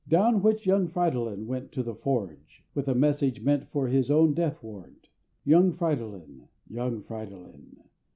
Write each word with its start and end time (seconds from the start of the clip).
Down 0.09 0.41
which 0.41 0.65
young 0.65 0.87
Fridolin 0.87 1.45
went 1.45 1.71
to 1.73 1.83
the 1.83 1.93
Forge, 1.93 2.63
With 2.73 2.87
a 2.87 2.95
message 2.95 3.41
meant 3.41 3.67
for 3.67 3.87
his 3.87 4.09
own 4.09 4.33
death 4.33 4.63
warrant! 4.63 5.09
Young 5.45 5.73
Fridolin! 5.73 6.47
young 6.67 7.03
Fridolin! 7.03 7.77